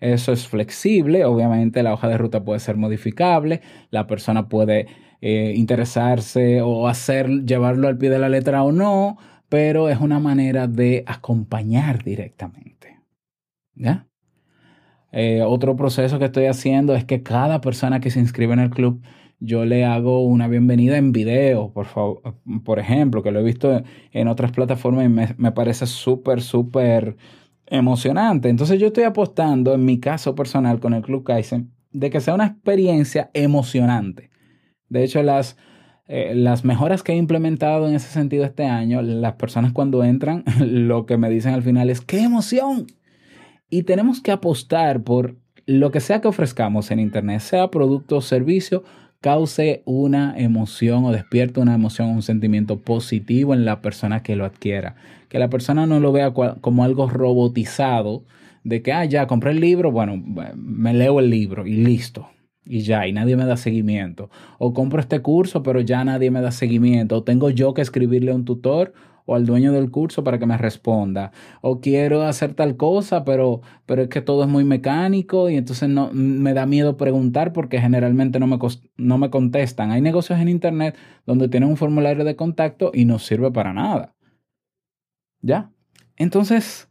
Eso 0.00 0.32
es 0.32 0.48
flexible, 0.48 1.26
obviamente 1.26 1.82
la 1.82 1.92
hoja 1.92 2.08
de 2.08 2.16
ruta 2.16 2.42
puede 2.42 2.58
ser 2.60 2.76
modificable, 2.76 3.60
la 3.90 4.06
persona 4.06 4.48
puede 4.48 4.86
eh, 5.20 5.52
interesarse 5.54 6.62
o 6.62 6.88
hacer, 6.88 7.28
llevarlo 7.44 7.86
al 7.86 7.98
pie 7.98 8.08
de 8.08 8.18
la 8.18 8.30
letra 8.30 8.64
o 8.64 8.72
no, 8.72 9.18
pero 9.50 9.90
es 9.90 10.00
una 10.00 10.18
manera 10.18 10.66
de 10.66 11.04
acompañar 11.06 12.02
directamente. 12.02 12.98
¿Ya? 13.74 14.06
Eh, 15.12 15.42
otro 15.42 15.76
proceso 15.76 16.18
que 16.18 16.26
estoy 16.26 16.46
haciendo 16.46 16.94
es 16.94 17.04
que 17.04 17.22
cada 17.22 17.60
persona 17.60 18.00
que 18.00 18.10
se 18.10 18.20
inscribe 18.20 18.54
en 18.54 18.60
el 18.60 18.70
club, 18.70 19.02
yo 19.38 19.64
le 19.64 19.84
hago 19.84 20.22
una 20.22 20.48
bienvenida 20.48 20.96
en 20.96 21.12
video, 21.12 21.72
por 21.72 21.86
favor, 21.86 22.22
por 22.64 22.78
ejemplo, 22.78 23.22
que 23.22 23.32
lo 23.32 23.40
he 23.40 23.42
visto 23.42 23.82
en 24.12 24.28
otras 24.28 24.52
plataformas 24.52 25.06
y 25.06 25.08
me, 25.08 25.34
me 25.36 25.52
parece 25.52 25.86
súper, 25.86 26.42
súper 26.42 27.16
emocionante. 27.70 28.48
Entonces 28.48 28.78
yo 28.78 28.88
estoy 28.88 29.04
apostando, 29.04 29.72
en 29.72 29.84
mi 29.84 29.98
caso 29.98 30.34
personal 30.34 30.80
con 30.80 30.92
el 30.92 31.02
Club 31.02 31.24
Kaizen, 31.24 31.72
de 31.92 32.10
que 32.10 32.20
sea 32.20 32.34
una 32.34 32.46
experiencia 32.46 33.30
emocionante. 33.32 34.30
De 34.88 35.04
hecho, 35.04 35.22
las, 35.22 35.56
eh, 36.06 36.34
las 36.34 36.64
mejoras 36.64 37.02
que 37.02 37.12
he 37.12 37.16
implementado 37.16 37.88
en 37.88 37.94
ese 37.94 38.08
sentido 38.08 38.44
este 38.44 38.64
año, 38.66 39.00
las 39.00 39.34
personas 39.34 39.72
cuando 39.72 40.04
entran, 40.04 40.44
lo 40.60 41.06
que 41.06 41.16
me 41.16 41.30
dicen 41.30 41.54
al 41.54 41.62
final 41.62 41.88
es, 41.88 42.00
¡qué 42.00 42.20
emoción! 42.20 42.86
Y 43.70 43.84
tenemos 43.84 44.20
que 44.20 44.32
apostar 44.32 45.02
por 45.02 45.36
lo 45.64 45.92
que 45.92 46.00
sea 46.00 46.20
que 46.20 46.28
ofrezcamos 46.28 46.90
en 46.90 46.98
Internet, 46.98 47.40
sea 47.40 47.70
producto 47.70 48.16
o 48.16 48.20
servicio, 48.20 48.82
cause 49.20 49.82
una 49.84 50.34
emoción 50.38 51.04
o 51.04 51.12
despierte 51.12 51.60
una 51.60 51.74
emoción, 51.74 52.08
un 52.08 52.22
sentimiento 52.22 52.78
positivo 52.78 53.54
en 53.54 53.64
la 53.64 53.80
persona 53.80 54.22
que 54.22 54.36
lo 54.36 54.44
adquiera. 54.44 54.96
Que 55.28 55.38
la 55.38 55.50
persona 55.50 55.86
no 55.86 56.00
lo 56.00 56.12
vea 56.12 56.32
como 56.32 56.84
algo 56.84 57.08
robotizado, 57.08 58.24
de 58.64 58.82
que, 58.82 58.92
ah, 58.92 59.04
ya 59.04 59.26
compré 59.26 59.52
el 59.52 59.60
libro, 59.60 59.90
bueno, 59.90 60.22
me 60.56 60.92
leo 60.92 61.20
el 61.20 61.30
libro 61.30 61.66
y 61.66 61.76
listo 61.76 62.28
y 62.70 62.82
ya, 62.82 63.06
y 63.06 63.12
nadie 63.12 63.36
me 63.36 63.46
da 63.46 63.56
seguimiento. 63.56 64.30
O 64.58 64.72
compro 64.72 65.00
este 65.00 65.20
curso, 65.20 65.62
pero 65.64 65.80
ya 65.80 66.04
nadie 66.04 66.30
me 66.30 66.40
da 66.40 66.52
seguimiento. 66.52 67.16
O 67.16 67.24
tengo 67.24 67.50
yo 67.50 67.74
que 67.74 67.82
escribirle 67.82 68.30
a 68.30 68.34
un 68.36 68.44
tutor 68.44 68.92
o 69.26 69.34
al 69.34 69.46
dueño 69.46 69.72
del 69.72 69.90
curso 69.90 70.24
para 70.24 70.38
que 70.38 70.46
me 70.46 70.56
responda. 70.56 71.32
O 71.60 71.80
quiero 71.80 72.22
hacer 72.22 72.54
tal 72.54 72.76
cosa, 72.76 73.24
pero, 73.24 73.60
pero 73.86 74.02
es 74.02 74.08
que 74.08 74.20
todo 74.20 74.42
es 74.42 74.48
muy 74.48 74.64
mecánico 74.64 75.50
y 75.50 75.56
entonces 75.56 75.88
no, 75.88 76.10
me 76.12 76.54
da 76.54 76.66
miedo 76.66 76.96
preguntar 76.96 77.52
porque 77.52 77.80
generalmente 77.80 78.38
no 78.38 78.46
me, 78.46 78.58
no 78.96 79.18
me 79.18 79.30
contestan. 79.30 79.90
Hay 79.90 80.00
negocios 80.00 80.38
en 80.38 80.48
Internet 80.48 80.96
donde 81.26 81.48
tienen 81.48 81.68
un 81.68 81.76
formulario 81.76 82.24
de 82.24 82.36
contacto 82.36 82.90
y 82.94 83.04
no 83.04 83.18
sirve 83.18 83.50
para 83.50 83.72
nada. 83.72 84.14
¿Ya? 85.42 85.70
Entonces, 86.16 86.88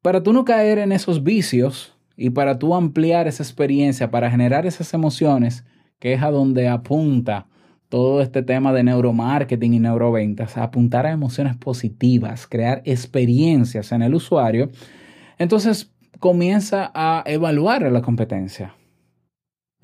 para 0.00 0.22
tú 0.22 0.32
no 0.32 0.44
caer 0.44 0.78
en 0.78 0.92
esos 0.92 1.22
vicios, 1.22 1.96
y 2.16 2.30
para 2.30 2.58
tú 2.58 2.74
ampliar 2.74 3.26
esa 3.26 3.42
experiencia, 3.42 4.10
para 4.10 4.30
generar 4.30 4.66
esas 4.66 4.92
emociones, 4.94 5.64
que 5.98 6.12
es 6.12 6.22
a 6.22 6.30
donde 6.30 6.68
apunta 6.68 7.48
todo 7.92 8.22
este 8.22 8.42
tema 8.42 8.72
de 8.72 8.84
neuromarketing 8.84 9.74
y 9.74 9.78
neuroventas, 9.78 10.56
apuntar 10.56 11.04
a 11.04 11.10
emociones 11.10 11.58
positivas, 11.58 12.46
crear 12.46 12.80
experiencias 12.86 13.92
en 13.92 14.00
el 14.00 14.14
usuario, 14.14 14.70
entonces 15.36 15.92
comienza 16.18 16.90
a 16.94 17.22
evaluar 17.26 17.82
la 17.82 18.00
competencia. 18.00 18.74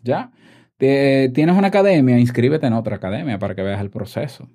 ¿Ya? 0.03 0.33
Tienes 0.79 1.55
una 1.55 1.69
academia, 1.69 2.19
inscríbete 2.19 2.67
en 2.67 2.73
otra 2.73 2.97
academia 2.97 3.39
para 3.39 3.55
que 3.55 3.61
veas 3.61 3.83
el 3.83 3.91
proceso. 3.91 4.49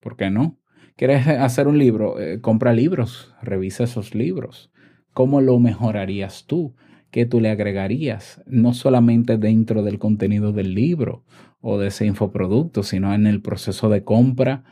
¿Por 0.00 0.18
qué 0.18 0.28
no? 0.28 0.58
¿Quieres 0.94 1.26
hacer 1.26 1.66
un 1.66 1.78
libro? 1.78 2.20
Eh, 2.20 2.42
compra 2.42 2.74
libros, 2.74 3.34
revisa 3.40 3.84
esos 3.84 4.14
libros. 4.14 4.70
¿Cómo 5.14 5.40
lo 5.40 5.58
mejorarías 5.58 6.44
tú? 6.46 6.74
que 7.10 7.24
tú 7.24 7.40
le 7.40 7.50
agregarías, 7.50 8.42
no 8.46 8.74
solamente 8.74 9.38
dentro 9.38 9.82
del 9.82 9.98
contenido 9.98 10.52
del 10.52 10.74
libro 10.74 11.24
o 11.60 11.78
de 11.78 11.88
ese 11.88 12.06
infoproducto, 12.06 12.82
sino 12.82 13.14
en 13.14 13.26
el 13.26 13.42
proceso 13.42 13.88
de 13.88 14.04
compra, 14.04 14.64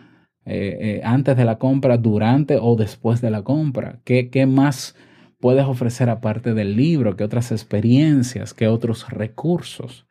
eh, 0.45 0.79
eh, 0.81 1.01
antes 1.05 1.37
de 1.37 1.45
la 1.45 1.59
compra, 1.59 1.99
durante 1.99 2.59
o 2.61 2.77
después 2.77 3.21
de 3.21 3.31
la 3.31 3.43
compra. 3.43 4.01
¿Qué, 4.05 4.31
¿Qué 4.31 4.47
más 4.47 4.95
puedes 5.41 5.65
ofrecer 5.65 6.09
aparte 6.09 6.55
del 6.55 6.77
libro? 6.77 7.17
¿Qué 7.17 7.25
otras 7.25 7.51
experiencias? 7.51 8.55
¿Qué 8.55 8.69
otros 8.69 9.09
recursos? 9.11 10.07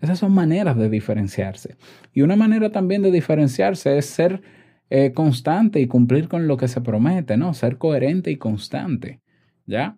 Esas 0.00 0.18
son 0.18 0.32
maneras 0.32 0.76
de 0.76 0.88
diferenciarse. 0.88 1.76
Y 2.14 2.22
una 2.22 2.36
manera 2.36 2.70
también 2.70 3.02
de 3.02 3.10
diferenciarse 3.10 3.98
es 3.98 4.06
ser 4.06 4.40
eh, 4.88 5.12
constante 5.12 5.80
y 5.80 5.88
cumplir 5.88 6.28
con 6.28 6.46
lo 6.46 6.56
que 6.56 6.68
se 6.68 6.80
promete, 6.80 7.36
¿no? 7.36 7.52
Ser 7.52 7.76
coherente 7.76 8.30
y 8.30 8.36
constante, 8.36 9.20
¿ya? 9.66 9.96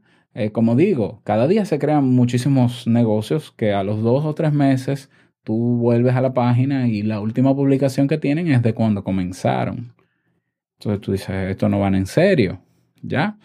Como 0.52 0.76
digo, 0.76 1.20
cada 1.24 1.46
día 1.46 1.66
se 1.66 1.78
crean 1.78 2.08
muchísimos 2.08 2.86
negocios 2.86 3.52
que 3.54 3.74
a 3.74 3.84
los 3.84 4.00
dos 4.00 4.24
o 4.24 4.34
tres 4.34 4.54
meses 4.54 5.10
tú 5.44 5.76
vuelves 5.78 6.14
a 6.14 6.20
la 6.20 6.32
página 6.32 6.88
y 6.88 7.02
la 7.02 7.20
última 7.20 7.54
publicación 7.54 8.08
que 8.08 8.18
tienen 8.18 8.48
es 8.48 8.62
de 8.62 8.74
cuando 8.74 9.04
comenzaron. 9.04 9.94
Entonces 10.78 11.00
tú 11.00 11.12
dices, 11.12 11.50
esto 11.50 11.68
no 11.68 11.80
van 11.80 11.94
en 11.94 12.06
serio, 12.06 12.60
¿ya? 13.02 13.38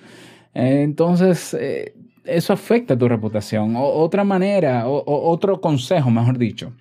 entonces, 0.54 1.54
eh, 1.54 1.94
eso 2.24 2.54
afecta 2.54 2.98
tu 2.98 3.08
reputación. 3.08 3.76
otra 3.78 4.24
manera, 4.24 4.88
o, 4.88 5.30
otro 5.32 5.62
consejo, 5.62 6.10
mejor 6.10 6.38
dicho, 6.38 6.74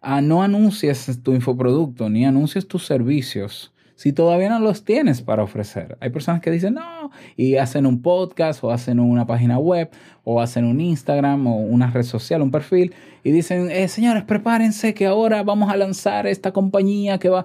a 0.00 0.20
no 0.20 0.42
anuncies 0.42 1.22
tu 1.22 1.32
infoproducto 1.32 2.08
ni 2.08 2.24
anuncies 2.24 2.66
tus 2.66 2.86
servicios 2.86 3.74
si 3.96 4.12
todavía 4.12 4.50
no 4.50 4.60
los 4.60 4.84
tienes 4.84 5.22
para 5.22 5.42
ofrecer. 5.42 5.96
Hay 6.00 6.10
personas 6.10 6.40
que 6.42 6.50
dicen 6.50 6.74
no 6.74 7.10
y 7.34 7.56
hacen 7.56 7.86
un 7.86 8.02
podcast 8.02 8.62
o 8.62 8.70
hacen 8.70 9.00
una 9.00 9.26
página 9.26 9.58
web 9.58 9.90
o 10.22 10.40
hacen 10.40 10.64
un 10.64 10.80
Instagram 10.80 11.46
o 11.46 11.56
una 11.56 11.90
red 11.90 12.02
social, 12.04 12.42
un 12.42 12.50
perfil 12.50 12.94
y 13.24 13.32
dicen, 13.32 13.70
eh, 13.70 13.88
señores, 13.88 14.22
prepárense 14.24 14.94
que 14.94 15.06
ahora 15.06 15.42
vamos 15.42 15.72
a 15.72 15.76
lanzar 15.76 16.26
esta 16.26 16.52
compañía 16.52 17.18
que 17.18 17.30
va, 17.30 17.44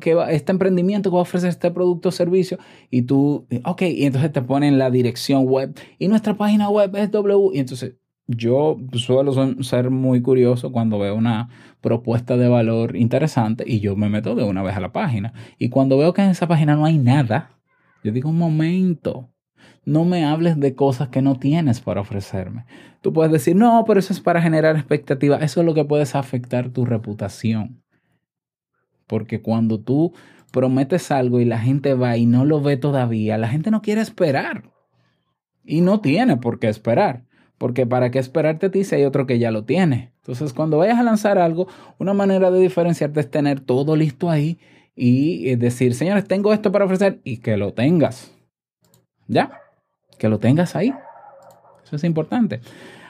que 0.00 0.14
va, 0.14 0.30
este 0.30 0.52
emprendimiento 0.52 1.10
que 1.10 1.14
va 1.14 1.20
a 1.20 1.22
ofrecer 1.22 1.48
este 1.48 1.70
producto 1.70 2.10
o 2.10 2.12
servicio 2.12 2.58
y 2.90 3.02
tú, 3.02 3.46
ok, 3.64 3.82
y 3.82 4.04
entonces 4.04 4.30
te 4.32 4.42
ponen 4.42 4.78
la 4.78 4.90
dirección 4.90 5.46
web 5.46 5.74
y 5.98 6.08
nuestra 6.08 6.36
página 6.36 6.68
web 6.68 6.94
es 6.96 7.10
W 7.10 7.50
y 7.54 7.60
entonces 7.60 7.94
yo 8.28 8.76
suelo 8.92 9.32
ser 9.62 9.90
muy 9.90 10.20
curioso 10.20 10.70
cuando 10.70 10.98
veo 10.98 11.14
una 11.14 11.48
propuesta 11.80 12.36
de 12.36 12.46
valor 12.46 12.94
interesante 12.94 13.64
y 13.66 13.80
yo 13.80 13.96
me 13.96 14.10
meto 14.10 14.34
de 14.34 14.44
una 14.44 14.62
vez 14.62 14.76
a 14.76 14.80
la 14.80 14.92
página. 14.92 15.32
Y 15.58 15.70
cuando 15.70 15.96
veo 15.96 16.12
que 16.12 16.22
en 16.22 16.30
esa 16.30 16.46
página 16.46 16.76
no 16.76 16.84
hay 16.84 16.98
nada, 16.98 17.58
yo 18.04 18.12
digo, 18.12 18.28
un 18.28 18.38
momento, 18.38 19.30
no 19.86 20.04
me 20.04 20.26
hables 20.26 20.60
de 20.60 20.74
cosas 20.74 21.08
que 21.08 21.22
no 21.22 21.36
tienes 21.36 21.80
para 21.80 22.02
ofrecerme. 22.02 22.66
Tú 23.00 23.14
puedes 23.14 23.32
decir, 23.32 23.56
no, 23.56 23.82
pero 23.86 23.98
eso 23.98 24.12
es 24.12 24.20
para 24.20 24.42
generar 24.42 24.76
expectativa. 24.76 25.38
Eso 25.38 25.60
es 25.60 25.66
lo 25.66 25.72
que 25.72 25.86
puedes 25.86 26.14
afectar 26.14 26.68
tu 26.68 26.84
reputación. 26.84 27.82
Porque 29.06 29.40
cuando 29.40 29.80
tú 29.80 30.12
prometes 30.52 31.10
algo 31.10 31.40
y 31.40 31.46
la 31.46 31.58
gente 31.58 31.94
va 31.94 32.18
y 32.18 32.26
no 32.26 32.44
lo 32.44 32.60
ve 32.60 32.76
todavía, 32.76 33.38
la 33.38 33.48
gente 33.48 33.70
no 33.70 33.80
quiere 33.80 34.02
esperar. 34.02 34.70
Y 35.64 35.80
no 35.80 36.00
tiene 36.00 36.36
por 36.36 36.58
qué 36.58 36.68
esperar. 36.68 37.27
Porque 37.58 37.86
para 37.86 38.10
qué 38.10 38.20
esperarte 38.20 38.66
a 38.66 38.70
ti 38.70 38.84
si 38.84 38.94
hay 38.94 39.04
otro 39.04 39.26
que 39.26 39.38
ya 39.38 39.50
lo 39.50 39.64
tiene. 39.64 40.12
Entonces, 40.18 40.52
cuando 40.52 40.78
vayas 40.78 40.98
a 40.98 41.02
lanzar 41.02 41.38
algo, 41.38 41.66
una 41.98 42.14
manera 42.14 42.50
de 42.50 42.60
diferenciarte 42.60 43.20
es 43.20 43.30
tener 43.30 43.60
todo 43.60 43.96
listo 43.96 44.30
ahí 44.30 44.58
y 44.94 45.54
decir, 45.56 45.94
señores, 45.94 46.26
tengo 46.26 46.52
esto 46.52 46.72
para 46.72 46.84
ofrecer 46.84 47.20
y 47.24 47.38
que 47.38 47.56
lo 47.56 47.72
tengas. 47.72 48.32
¿Ya? 49.26 49.60
Que 50.18 50.28
lo 50.28 50.38
tengas 50.38 50.74
ahí. 50.74 50.92
Eso 51.84 51.96
es 51.96 52.04
importante. 52.04 52.60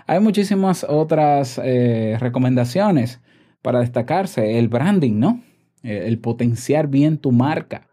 Hay 0.06 0.20
muchísimas 0.20 0.84
otras 0.84 1.60
eh, 1.62 2.16
recomendaciones 2.18 3.20
para 3.62 3.80
destacarse. 3.80 4.58
El 4.58 4.68
branding, 4.68 5.18
¿no? 5.18 5.42
El 5.82 6.18
potenciar 6.18 6.88
bien 6.88 7.18
tu 7.18 7.32
marca. 7.32 7.88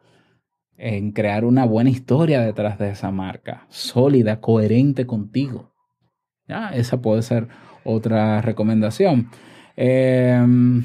En 0.78 1.12
crear 1.12 1.46
una 1.46 1.66
buena 1.66 1.90
historia 1.90 2.42
detrás 2.42 2.78
de 2.80 2.90
esa 2.90 3.12
marca. 3.12 3.66
Sólida, 3.70 4.42
coherente 4.42 5.06
contigo. 5.06 5.75
Esa 6.48 7.02
puede 7.02 7.22
ser 7.22 7.48
otra 7.84 8.42
recomendación. 8.42 9.30
Em, 9.78 10.84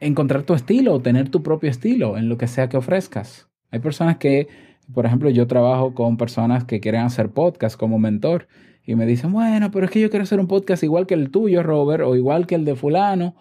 encontrar 0.00 0.42
tu 0.42 0.54
estilo, 0.54 1.00
tener 1.00 1.28
tu 1.28 1.42
propio 1.42 1.70
estilo 1.70 2.16
en 2.16 2.28
lo 2.28 2.38
que 2.38 2.48
sea 2.48 2.68
que 2.68 2.76
ofrezcas. 2.76 3.48
Hay 3.70 3.80
personas 3.80 4.16
que, 4.16 4.48
por 4.92 5.06
ejemplo, 5.06 5.30
yo 5.30 5.46
trabajo 5.46 5.94
con 5.94 6.16
personas 6.16 6.64
que 6.64 6.80
quieren 6.80 7.02
hacer 7.02 7.30
podcast 7.30 7.78
como 7.78 7.98
mentor 7.98 8.48
y 8.84 8.96
me 8.96 9.06
dicen, 9.06 9.32
bueno, 9.32 9.70
pero 9.70 9.86
es 9.86 9.92
que 9.92 10.00
yo 10.00 10.10
quiero 10.10 10.24
hacer 10.24 10.40
un 10.40 10.48
podcast 10.48 10.82
igual 10.82 11.06
que 11.06 11.14
el 11.14 11.30
tuyo, 11.30 11.62
Robert, 11.62 12.02
o 12.04 12.16
igual 12.16 12.46
que 12.46 12.56
el 12.56 12.64
de 12.64 12.74
fulano, 12.74 13.36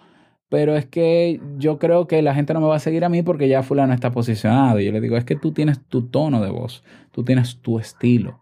pero 0.50 0.76
es 0.76 0.86
que 0.86 1.42
yo 1.58 1.80
creo 1.80 2.08
que 2.08 2.22
la 2.22 2.36
gente 2.36 2.54
no 2.54 2.62
me 2.62 2.68
va 2.68 2.76
a 2.76 2.80
seguir 2.80 3.06
a 3.06 3.10
mí 3.10 3.24
porque 3.24 3.48
ya 3.48 3.64
fulano 3.64 3.94
está 3.94 4.12
posicionado. 4.12 4.80
Y 4.80 4.86
yo 4.86 4.92
le 4.92 5.02
digo, 5.02 5.18
es 5.18 5.26
que 5.26 5.36
tú 5.36 5.52
tienes 5.52 5.80
tu 5.88 6.04
tono 6.04 6.42
de 6.42 6.52
voz, 6.52 6.84
tú 7.12 7.24
tienes 7.24 7.58
tu 7.62 7.80
estilo. 7.80 8.41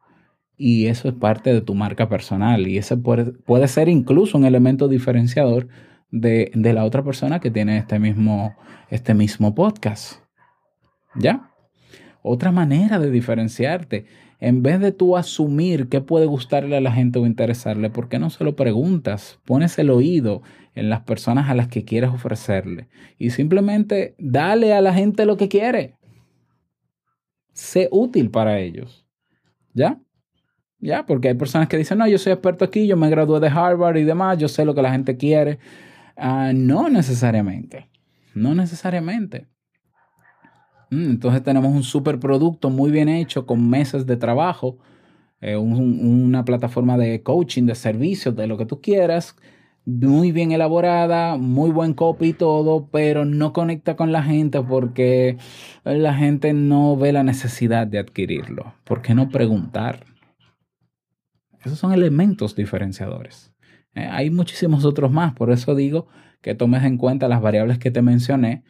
Y 0.62 0.88
eso 0.88 1.08
es 1.08 1.14
parte 1.14 1.54
de 1.54 1.62
tu 1.62 1.74
marca 1.74 2.10
personal. 2.10 2.68
Y 2.68 2.78
ese 2.78 2.98
puede, 2.98 3.32
puede 3.32 3.70
ser 3.70 3.88
incluso 3.88 4.38
un 4.38 4.44
elemento 4.44 4.90
diferenciador 4.90 5.70
de, 6.12 6.52
de, 6.54 6.74
la 6.74 6.84
otra 6.84 7.02
persona 7.02 7.40
que 7.40 7.50
tiene 7.50 7.78
este 7.78 7.98
mismo, 7.98 8.54
este 8.90 9.14
mismo 9.14 9.56
podcast. 9.56 10.22
¿Ya? 11.16 11.52
Otra 12.22 12.52
manera 12.52 13.00
de 13.00 13.10
diferenciarte 13.10 14.06
en 14.42 14.62
vez 14.62 14.82
de 14.82 14.92
tú 14.92 15.16
asumir 15.16 15.88
qué 15.88 16.02
puede 16.02 16.26
gustarle 16.26 16.76
a 16.76 16.82
la 16.82 16.92
gente 16.92 17.20
o 17.20 17.26
interesarle, 17.26 17.90
¿por 17.90 18.10
qué 18.10 18.20
no 18.20 18.30
se 18.30 18.44
lo 18.44 18.58
preguntas? 18.58 19.40
Pones 19.46 19.78
el 19.80 19.90
oído 19.90 20.42
en 20.76 20.90
las 20.90 21.02
personas 21.02 21.50
a 21.50 21.56
las 21.56 21.70
que 21.70 21.86
quieres 21.86 22.10
ofrecerle 22.10 22.90
y 23.18 23.30
simplemente 23.30 24.16
dale 24.18 24.74
a 24.74 24.82
la 24.82 24.94
gente 24.94 25.26
lo 25.26 25.38
que 25.38 25.48
quiere. 25.48 25.96
Sé 27.54 27.88
útil 27.92 28.30
para 28.30 28.60
ellos. 28.60 29.06
¿Ya? 29.74 30.00
¿Ya? 30.80 31.06
Porque 31.06 31.30
hay 31.30 31.34
personas 31.34 31.68
que 31.68 31.78
dicen, 31.78 31.98
no, 31.98 32.08
yo 32.08 32.18
soy 32.18 32.34
experto 32.34 32.66
aquí, 32.66 32.88
yo 32.88 32.96
me 32.96 33.10
gradué 33.10 33.40
de 33.40 33.48
Harvard 33.48 33.98
y 33.98 34.04
demás, 34.04 34.38
yo 34.38 34.48
sé 34.48 34.64
lo 34.66 34.74
que 34.74 34.82
la 34.82 34.92
gente 34.92 35.18
quiere. 35.18 35.60
Ah, 36.16 36.52
no 36.54 36.90
necesariamente. 36.90 37.90
No 38.34 38.56
necesariamente. 38.56 39.48
Mm, 40.92 41.12
entonces 41.12 41.44
tenemos 41.44 41.74
un 41.74 41.84
super 41.84 42.20
producto 42.20 42.70
muy 42.70 42.92
bien 42.92 43.10
hecho 43.10 43.46
con 43.46 43.70
meses 43.70 44.06
de 44.06 44.18
trabajo, 44.18 44.78
eh, 45.42 45.56
una 45.58 46.44
plataforma 46.46 46.98
de 46.98 47.22
coaching, 47.24 47.64
de 47.64 47.76
servicios, 47.76 48.36
de 48.36 48.48
lo 48.48 48.58
que 48.58 48.66
tú 48.66 48.82
quieras, 48.82 49.36
muy 49.86 50.32
bien 50.32 50.52
elaborada, 50.52 51.38
muy 51.38 51.72
buen 51.72 51.94
copy 51.94 52.28
y 52.28 52.34
todo, 52.34 52.90
pero 52.92 53.26
no 53.26 53.54
conecta 53.54 53.96
con 53.96 54.12
la 54.12 54.24
gente 54.24 54.62
porque 54.62 55.38
la 55.84 56.14
gente 56.14 56.54
no 56.54 56.98
ve 56.98 57.14
la 57.14 57.24
necesidad 57.24 57.88
de 57.88 58.00
adquirirlo. 58.00 58.74
¿Por 58.84 59.02
qué 59.02 59.16
no 59.16 59.30
preguntar? 59.30 60.06
Esos 61.64 61.80
son 61.80 61.94
elementos 61.94 62.56
diferenciadores. 62.56 63.54
Eh, 63.96 64.08
hay 64.10 64.30
muchísimos 64.30 64.86
otros 64.86 65.12
más, 65.12 65.34
por 65.34 65.52
eso 65.52 65.76
digo 65.76 66.08
que 66.42 66.56
tomes 66.56 66.84
en 66.84 66.98
cuenta 66.98 67.28
las 67.28 67.42
variables 67.42 67.80
que 67.80 67.92
te 67.92 68.02
mencioné 68.02 68.64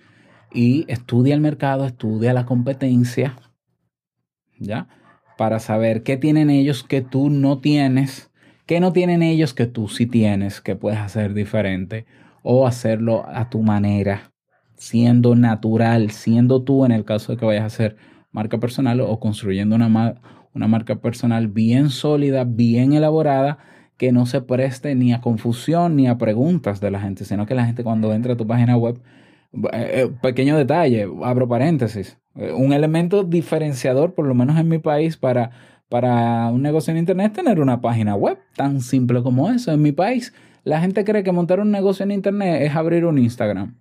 y 0.52 0.86
estudia 0.88 1.36
el 1.36 1.42
mercado, 1.42 1.86
estudia 1.86 2.34
la 2.34 2.46
competencia, 2.46 3.36
¿ya? 4.58 4.88
Para 5.38 5.60
saber 5.60 6.04
qué 6.04 6.18
tienen 6.18 6.50
ellos 6.50 6.84
que 6.84 7.02
tú 7.02 7.30
no 7.30 7.60
tienes, 7.60 8.32
qué 8.66 8.80
no 8.80 8.92
tienen 8.92 9.22
ellos 9.22 9.54
que 9.54 9.68
tú 9.68 9.88
sí 9.88 10.06
tienes, 10.06 10.62
que 10.62 10.76
puedes 10.76 11.00
hacer 11.00 11.34
diferente 11.34 12.06
o 12.42 12.66
hacerlo 12.66 13.26
a 13.28 13.50
tu 13.50 13.62
manera, 13.62 14.32
siendo 14.76 15.36
natural, 15.36 16.12
siendo 16.12 16.64
tú 16.64 16.86
en 16.86 16.92
el 16.92 17.06
caso 17.06 17.34
de 17.34 17.38
que 17.38 17.46
vayas 17.46 17.64
a 17.64 17.68
hacer 17.68 17.98
marca 18.32 18.60
personal 18.60 19.02
o 19.02 19.20
construyendo 19.20 19.76
una, 19.76 20.16
una 20.54 20.68
marca 20.68 20.96
personal 20.96 21.48
bien 21.48 21.90
sólida, 21.90 22.44
bien 22.44 22.94
elaborada, 22.94 23.60
que 23.98 24.12
no 24.12 24.26
se 24.26 24.42
preste 24.42 24.96
ni 24.96 25.14
a 25.14 25.22
confusión 25.22 25.96
ni 25.96 26.08
a 26.08 26.18
preguntas 26.18 26.80
de 26.80 26.92
la 26.92 27.02
gente, 27.02 27.26
sino 27.26 27.46
que 27.46 27.56
la 27.56 27.66
gente 27.66 27.84
cuando 27.84 28.14
entra 28.14 28.34
a 28.34 28.38
tu 28.38 28.48
página 28.48 28.78
web 28.78 29.00
eh, 29.52 29.58
eh, 29.74 30.12
pequeño 30.22 30.58
detalle, 30.58 31.08
abro 31.24 31.48
paréntesis. 31.48 32.18
Eh, 32.36 32.52
un 32.52 32.72
elemento 32.72 33.24
diferenciador, 33.24 34.14
por 34.14 34.26
lo 34.26 34.36
menos 34.36 34.58
en 34.60 34.70
mi 34.70 34.78
país, 34.78 35.18
para, 35.18 35.52
para 35.90 36.48
un 36.48 36.62
negocio 36.62 36.92
en 36.92 36.98
Internet, 36.98 37.34
tener 37.34 37.60
una 37.60 37.82
página 37.82 38.16
web. 38.16 38.38
Tan 38.56 38.82
simple 38.82 39.24
como 39.24 39.50
eso. 39.50 39.72
En 39.72 39.82
mi 39.82 39.92
país, 39.92 40.34
la 40.64 40.80
gente 40.80 41.04
cree 41.04 41.24
que 41.24 41.32
montar 41.32 41.60
un 41.60 41.72
negocio 41.72 42.04
en 42.04 42.12
Internet 42.12 42.62
es 42.62 42.76
abrir 42.76 43.06
un 43.06 43.18
Instagram. 43.18 43.76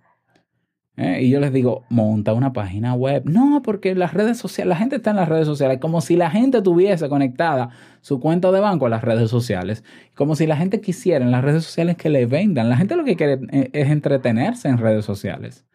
¿Eh? 0.99 1.21
Y 1.23 1.29
yo 1.29 1.39
les 1.39 1.51
digo, 1.53 1.85
monta 1.89 2.33
una 2.33 2.53
página 2.53 2.93
web. 2.93 3.23
No, 3.25 3.61
porque 3.63 3.95
las 3.95 4.13
redes 4.13 4.37
sociales, 4.37 4.69
la 4.69 4.75
gente 4.75 4.97
está 4.97 5.11
en 5.11 5.15
las 5.15 5.29
redes 5.29 5.47
sociales, 5.47 5.79
como 5.79 6.01
si 6.01 6.15
la 6.15 6.29
gente 6.29 6.61
tuviese 6.61 7.09
conectada 7.09 7.69
su 8.01 8.19
cuenta 8.19 8.51
de 8.51 8.59
banco 8.59 8.85
a 8.85 8.89
las 8.89 9.03
redes 9.03 9.29
sociales, 9.29 9.83
como 10.13 10.35
si 10.35 10.45
la 10.45 10.57
gente 10.57 10.81
quisiera 10.81 11.23
en 11.23 11.31
las 11.31 11.43
redes 11.43 11.63
sociales 11.63 11.95
que 11.95 12.09
le 12.09 12.25
vendan. 12.25 12.69
La 12.69 12.77
gente 12.77 12.95
lo 12.95 13.05
que 13.05 13.15
quiere 13.15 13.39
eh, 13.51 13.69
es 13.73 13.89
entretenerse 13.89 14.67
en 14.67 14.77
redes 14.77 15.05
sociales. 15.05 15.65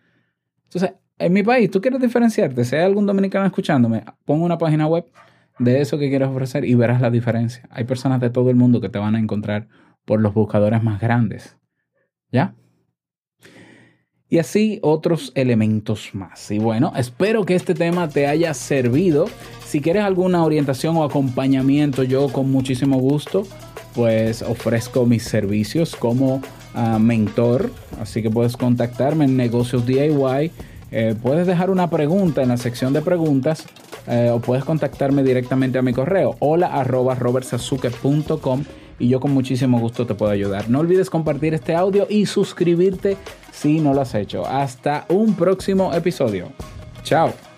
Entonces, 0.65 0.93
en 1.19 1.33
mi 1.33 1.43
país, 1.43 1.71
tú 1.71 1.81
quieres 1.81 2.01
diferenciarte, 2.01 2.65
si 2.65 2.77
hay 2.77 2.83
algún 2.83 3.07
dominicano 3.07 3.47
escuchándome, 3.47 4.05
pon 4.25 4.43
una 4.43 4.59
página 4.59 4.87
web 4.87 5.07
de 5.59 5.81
eso 5.81 5.99
que 5.99 6.09
quieres 6.09 6.29
ofrecer 6.29 6.65
y 6.65 6.75
verás 6.75 7.01
la 7.01 7.11
diferencia. 7.11 7.67
Hay 7.71 7.85
personas 7.85 8.21
de 8.21 8.31
todo 8.31 8.51
el 8.51 8.57
mundo 8.57 8.81
que 8.81 8.89
te 8.89 8.99
van 8.99 9.15
a 9.15 9.21
encontrar 9.21 9.69
por 10.05 10.21
los 10.21 10.35
buscadores 10.35 10.83
más 10.83 11.01
grandes. 11.01 11.57
¿Ya? 12.33 12.55
Y 14.29 14.39
así 14.39 14.79
otros 14.83 15.33
elementos 15.35 16.11
más. 16.15 16.51
Y 16.51 16.59
bueno, 16.59 16.93
espero 16.97 17.45
que 17.45 17.55
este 17.55 17.75
tema 17.75 18.09
te 18.09 18.27
haya 18.27 18.55
servido. 18.55 19.27
Si 19.67 19.81
quieres 19.81 20.03
alguna 20.03 20.45
orientación 20.45 20.97
o 20.97 21.05
acompañamiento, 21.05 22.03
yo 22.03 22.29
con 22.29 22.51
muchísimo 22.51 22.99
gusto 22.99 23.47
pues 23.95 24.43
ofrezco 24.43 25.07
mis 25.07 25.23
servicios 25.23 25.95
como 25.97 26.43
ah, 26.75 26.99
mentor, 26.99 27.71
así 28.01 28.23
que 28.23 28.31
puedes 28.31 28.57
contactarme 28.57 29.25
en 29.25 29.37
negocios 29.37 29.87
DIY. 29.87 30.51
Eh, 30.91 31.15
puedes 31.21 31.47
dejar 31.47 31.71
una 31.71 31.91
pregunta 31.91 32.43
en 32.43 32.49
la 32.51 32.57
sección 32.57 32.93
de 32.93 33.03
preguntas 33.03 33.67
eh, 34.07 34.31
o 34.33 34.41
puedes 34.41 34.65
contactarme 34.65 35.23
directamente 35.23 35.79
a 35.79 35.83
mi 35.83 35.93
correo 35.93 36.37
hola 36.39 36.67
y 38.99 39.09
yo 39.09 39.21
con 39.21 39.33
muchísimo 39.33 39.79
gusto 39.79 40.07
te 40.07 40.15
puedo 40.15 40.33
ayudar. 40.33 40.69
No 40.69 40.81
olvides 40.81 41.11
compartir 41.11 41.55
este 41.55 41.75
audio 41.75 42.07
y 42.09 42.27
suscribirte 42.27 43.17
si 43.53 43.81
no 43.81 43.95
lo 43.95 44.01
has 44.01 44.15
hecho. 44.15 44.47
Hasta 44.47 45.07
un 45.09 45.35
próximo 45.35 45.93
episodio. 45.95 46.49
Chao. 47.03 47.54